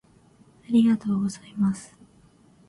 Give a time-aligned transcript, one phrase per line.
[0.63, 1.95] ありがとうございます